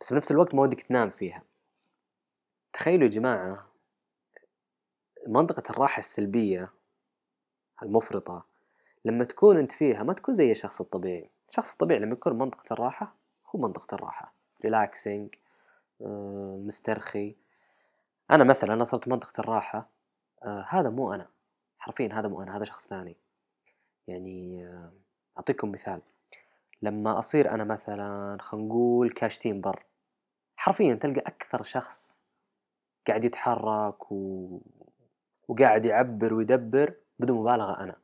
بس 0.00 0.12
بنفس 0.12 0.30
الوقت 0.30 0.54
ما 0.54 0.62
ودك 0.62 0.80
تنام 0.80 1.10
فيها. 1.10 1.42
تخيلوا 2.72 3.04
يا 3.04 3.10
جماعة 3.10 3.66
منطقة 5.26 5.70
الراحة 5.70 5.98
السلبية 5.98 6.72
المفرطة 7.82 8.46
لما 9.04 9.24
تكون 9.24 9.58
أنت 9.58 9.72
فيها 9.72 10.02
ما 10.02 10.12
تكون 10.12 10.34
زي 10.34 10.50
الشخص 10.50 10.80
الطبيعي. 10.80 11.30
الشخص 11.48 11.72
الطبيعي 11.72 12.00
لما 12.00 12.12
يكون 12.12 12.38
منطقة 12.38 12.72
الراحة 12.72 13.16
هو 13.46 13.60
منطقة 13.60 13.94
الراحة. 13.94 14.34
ريلاكسينج 14.64 15.34
آه، 16.00 16.60
مسترخي. 16.66 17.36
أنا 18.30 18.44
مثلا 18.44 18.74
أنا 18.74 18.84
صرت 18.84 19.08
منطقة 19.08 19.40
الراحة 19.40 19.88
آه 20.42 20.66
هذا 20.68 20.90
مو 20.90 21.14
أنا. 21.14 21.28
حرفيا 21.78 22.08
هذا 22.12 22.28
مو 22.28 22.42
أنا 22.42 22.56
هذا 22.56 22.64
شخص 22.64 22.88
ثاني. 22.88 23.16
يعني 24.08 24.66
آه 24.66 24.92
أعطيكم 25.38 25.72
مثال. 25.72 26.02
لما 26.84 27.18
أصير 27.18 27.50
أنا 27.50 27.64
مثلا 27.64 28.38
خلينا 28.40 28.66
نقول 28.66 29.10
كاشتين 29.10 29.60
بر 29.60 29.84
حرفيا 30.56 30.94
تلقى 30.94 31.20
أكثر 31.20 31.62
شخص 31.62 32.18
قاعد 33.08 33.24
يتحرك 33.24 34.12
و... 34.12 34.58
وقاعد 35.48 35.84
يعبر 35.84 36.34
ويدبر 36.34 36.94
بدون 37.18 37.38
مبالغة 37.38 37.80
أنا. 37.80 37.96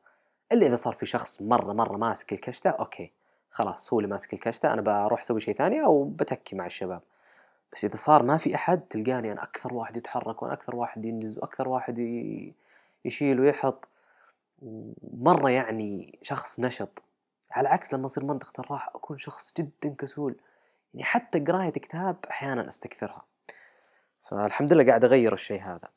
إلا 0.51 0.67
إذا 0.67 0.75
صار 0.75 0.93
في 0.93 1.05
شخص 1.05 1.41
مرة 1.41 1.73
مرة 1.73 1.97
ماسك 1.97 2.33
الكشتة 2.33 2.69
أوكي 2.69 3.11
خلاص 3.49 3.93
هو 3.93 3.99
اللي 3.99 4.09
ماسك 4.09 4.33
الكشتة 4.33 4.73
أنا 4.73 4.81
بروح 4.81 5.19
أسوي 5.19 5.39
شيء 5.39 5.55
ثاني 5.55 5.85
أو 5.85 6.03
بتكي 6.03 6.55
مع 6.55 6.65
الشباب. 6.65 7.01
بس 7.73 7.85
إذا 7.85 7.95
صار 7.95 8.23
ما 8.23 8.37
في 8.37 8.55
أحد 8.55 8.81
تلقاني 8.81 9.31
أنا 9.31 9.43
أكثر 9.43 9.73
واحد 9.73 9.97
يتحرك 9.97 10.41
وأنا 10.41 10.53
أكثر 10.53 10.75
واحد 10.75 11.05
ينجز 11.05 11.37
وأكثر 11.37 11.69
واحد. 11.69 11.99
يشيل 13.05 13.39
ويحط. 13.39 13.89
مرة 15.13 15.49
يعني 15.49 16.19
شخص 16.21 16.59
نشط. 16.59 17.03
على 17.51 17.69
عكس 17.69 17.93
لما 17.93 18.05
أصير 18.05 18.25
منطقة 18.25 18.61
الراحة 18.61 18.91
أكون 18.95 19.17
شخص 19.17 19.53
جدا 19.57 19.95
كسول. 19.97 20.35
يعني 20.93 21.05
حتى 21.05 21.39
قراية 21.39 21.69
كتاب 21.69 22.25
أحيانا 22.29 22.67
أستكثرها. 22.67 23.25
فالحمد 24.21 24.73
لله 24.73 24.85
قاعد 24.85 25.05
أغير 25.05 25.33
الشيء 25.33 25.61
هذا. 25.61 25.89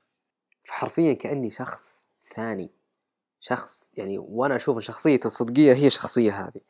فحرفيا 0.63 1.13
كأني 1.13 1.51
شخص 1.51 2.07
ثاني. 2.23 2.71
شخص 3.41 3.85
يعني 3.95 4.19
وأنا 4.19 4.57
أشوف 4.57 4.79
شخصيتي 4.79 5.27
الصدقية 5.27 5.73
هي 5.73 5.87
الشخصية 5.87 6.33
هذه. 6.33 6.61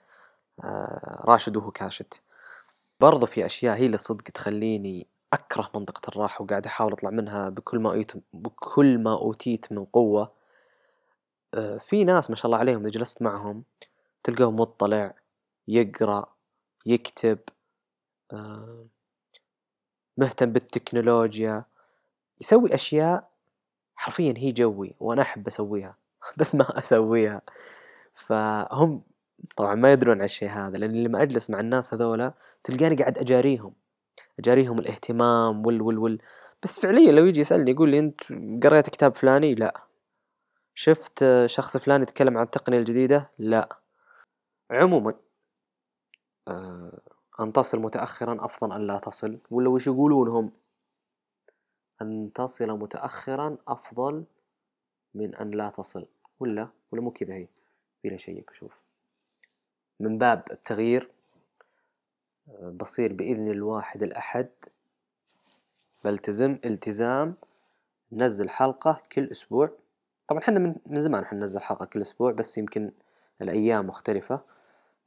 آه 0.64 1.24
راشد 1.24 1.56
وهو 1.56 1.70
كاشت. 1.70 2.22
برضو 3.00 3.26
في 3.26 3.46
أشياء 3.46 3.76
هي 3.76 3.86
اللي 3.86 3.98
صدق 3.98 4.22
تخليني 4.22 5.06
أكره 5.32 5.70
منطقة 5.74 6.08
الراحة 6.08 6.42
وقاعد 6.42 6.66
أحاول 6.66 6.92
أطلع 6.92 7.10
منها 7.10 7.48
بكل 7.48 7.78
ما 7.78 7.90
أوتيت 7.90 8.12
بكل 8.32 8.98
ما 8.98 9.12
أوتيت 9.12 9.72
من 9.72 9.84
قوة. 9.84 10.32
آه 11.54 11.78
في 11.78 12.04
ناس 12.04 12.30
ما 12.30 12.36
شاء 12.36 12.46
الله 12.46 12.58
عليهم 12.58 12.80
إذا 12.80 12.90
جلست 12.90 13.22
معهم 13.22 13.64
تلقاه 14.24 14.50
مطلع 14.50 15.14
يقرأ 15.68 16.34
يكتب 16.86 17.38
آه 18.32 18.86
مهتم 20.16 20.52
بالتكنولوجيا 20.52 21.64
يسوي 22.40 22.74
أشياء 22.74 23.30
حرفيا 23.96 24.34
هي 24.36 24.52
جوي 24.52 24.94
وأنا 25.00 25.22
أحب 25.22 25.46
أسويها 25.46 25.96
بس 26.38 26.54
ما 26.54 26.78
أسويها. 26.78 27.42
فهم 28.14 29.02
طبعا 29.56 29.74
ما 29.74 29.92
يدرون 29.92 30.16
على 30.16 30.24
الشيء 30.24 30.48
هذا 30.48 30.78
لأن 30.78 31.02
لما 31.04 31.22
أجلس 31.22 31.50
مع 31.50 31.60
الناس 31.60 31.94
هذولا 31.94 32.34
تلقاني 32.64 32.96
قاعد 32.96 33.18
أجاريهم 33.18 33.74
أجاريهم 34.38 34.78
الاهتمام 34.78 35.66
وال 35.66 35.82
وال 35.82 35.98
وال. 35.98 36.18
بس 36.62 36.80
فعليا 36.80 37.12
لو 37.12 37.26
يجي 37.26 37.40
يسألني 37.40 37.70
يقول 37.70 37.90
لي 37.90 37.98
أنت 37.98 38.20
قريت 38.64 38.90
كتاب 38.90 39.14
فلاني؟ 39.16 39.54
لا. 39.54 39.86
شفت 40.74 41.24
شخص 41.46 41.76
فلاني 41.76 42.02
يتكلم 42.02 42.38
عن 42.38 42.44
التقنية 42.44 42.78
الجديدة؟ 42.78 43.30
لا. 43.38 43.83
عموما 44.70 45.14
آه 46.48 47.00
أن 47.40 47.52
تصل 47.52 47.78
متأخرا 47.78 48.44
أفضل 48.44 48.72
أن 48.72 48.86
لا 48.86 48.98
تصل. 48.98 49.38
ولا 49.50 49.68
وش 49.68 49.86
يقولون 49.86 50.28
هم 50.28 50.52
أن 52.02 52.32
تصل 52.34 52.66
متأخرا 52.70 53.56
أفضل 53.68 54.24
من 55.14 55.34
أن 55.34 55.50
لا 55.50 55.70
تصل. 55.70 56.06
ولا؟ 56.40 56.68
ولا 56.92 57.02
مو 57.02 57.10
كذا 57.10 57.34
هي؟ 57.34 57.48
بلا 58.04 58.16
شيء 58.16 58.44
أشوف 58.50 58.82
من 60.00 60.18
باب 60.18 60.44
التغيير 60.50 61.10
آه، 62.48 62.70
بصير 62.80 63.12
بإذن 63.12 63.50
الواحد 63.50 64.02
الأحد 64.02 64.50
بلتزم 66.04 66.58
التزام 66.64 67.34
نزل 68.12 68.50
حلقة 68.50 69.02
كل 69.12 69.24
أسبوع. 69.30 69.70
طبعا 70.28 70.40
إحنا 70.42 70.58
من, 70.58 71.00
زمان 71.00 71.22
إحنا 71.22 71.38
ننزل 71.38 71.60
حلقة 71.60 71.84
كل 71.86 72.00
أسبوع 72.00 72.32
بس 72.32 72.58
يمكن 72.58 72.92
الأيام 73.44 73.86
مختلفة 73.86 74.40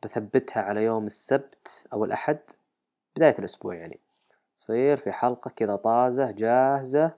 بثبتها 0.03 0.63
على 0.63 0.83
يوم 0.83 1.05
السبت 1.05 1.87
أو 1.93 2.05
الأحد 2.05 2.39
بداية 3.15 3.35
الأسبوع 3.39 3.75
يعني. 3.75 3.99
يصير 4.57 4.97
في 4.97 5.11
حلقة 5.11 5.49
كذا 5.49 5.75
طازة 5.75 6.31
جاهزة 6.31 7.13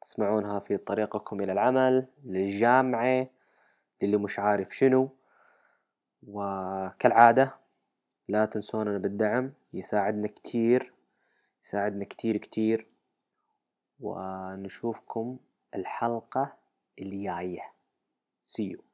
تسمعونها 0.00 0.58
في 0.58 0.76
طريقكم 0.76 1.40
إلى 1.40 1.52
العمل 1.52 2.06
للجامعة 2.24 3.26
للي 4.02 4.16
مش 4.16 4.38
عارف 4.38 4.68
شنو. 4.68 5.08
وكالعادة 6.26 7.54
لا 8.28 8.44
تنسونا 8.44 8.98
بالدعم 8.98 9.52
يساعدنا 9.72 10.28
كتير 10.28 10.92
يساعدنا 11.64 12.04
كتير 12.04 12.36
كتير. 12.36 12.86
ونشوفكم 14.00 15.38
الحلقة 15.74 16.56
الجاية. 16.98 17.76
You. 18.58 18.85